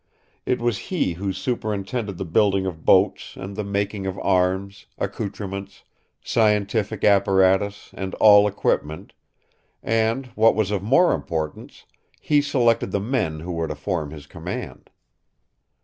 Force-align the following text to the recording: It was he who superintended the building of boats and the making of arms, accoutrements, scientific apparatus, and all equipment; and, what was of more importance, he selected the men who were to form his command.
It 0.47 0.59
was 0.59 0.79
he 0.89 1.13
who 1.13 1.31
superintended 1.31 2.17
the 2.17 2.25
building 2.25 2.65
of 2.65 2.83
boats 2.83 3.35
and 3.35 3.55
the 3.55 3.63
making 3.63 4.07
of 4.07 4.17
arms, 4.17 4.87
accoutrements, 4.97 5.83
scientific 6.23 7.03
apparatus, 7.03 7.91
and 7.93 8.15
all 8.15 8.47
equipment; 8.47 9.13
and, 9.83 10.25
what 10.33 10.55
was 10.55 10.71
of 10.71 10.81
more 10.81 11.13
importance, 11.13 11.85
he 12.19 12.41
selected 12.41 12.89
the 12.89 12.99
men 12.99 13.41
who 13.41 13.51
were 13.51 13.67
to 13.67 13.75
form 13.75 14.09
his 14.09 14.25
command. 14.25 14.89